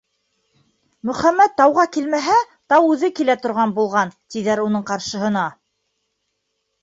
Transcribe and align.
Мөхәммәт 1.09 1.51
тауға 1.59 1.83
килмәһә, 1.97 2.37
тау 2.73 2.89
үҙе 2.93 3.11
килә 3.19 3.35
торған 3.43 3.73
булған 3.77 4.13
тиҙәр 4.37 4.63
уның 4.69 4.87
ҡаршыһына. 4.89 5.45